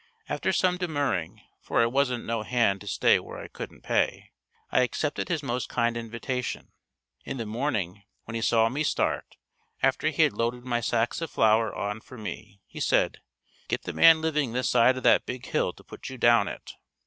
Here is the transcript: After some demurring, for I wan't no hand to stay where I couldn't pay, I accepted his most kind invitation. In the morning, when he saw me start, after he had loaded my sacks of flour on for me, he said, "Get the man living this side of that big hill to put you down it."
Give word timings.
After 0.27 0.51
some 0.51 0.77
demurring, 0.77 1.43
for 1.59 1.79
I 1.83 1.85
wan't 1.85 2.25
no 2.25 2.41
hand 2.41 2.81
to 2.81 2.87
stay 2.87 3.19
where 3.19 3.37
I 3.37 3.47
couldn't 3.47 3.83
pay, 3.83 4.31
I 4.71 4.81
accepted 4.81 5.29
his 5.29 5.43
most 5.43 5.69
kind 5.69 5.95
invitation. 5.95 6.71
In 7.23 7.37
the 7.37 7.45
morning, 7.45 8.01
when 8.23 8.33
he 8.33 8.41
saw 8.41 8.67
me 8.67 8.81
start, 8.81 9.35
after 9.83 10.09
he 10.09 10.23
had 10.23 10.33
loaded 10.33 10.65
my 10.65 10.81
sacks 10.81 11.21
of 11.21 11.29
flour 11.29 11.71
on 11.75 12.01
for 12.01 12.17
me, 12.17 12.63
he 12.65 12.79
said, 12.79 13.19
"Get 13.67 13.83
the 13.83 13.93
man 13.93 14.21
living 14.21 14.53
this 14.53 14.71
side 14.71 14.97
of 14.97 15.03
that 15.03 15.27
big 15.27 15.45
hill 15.45 15.71
to 15.71 15.83
put 15.83 16.09
you 16.09 16.17
down 16.17 16.47
it." 16.47 16.73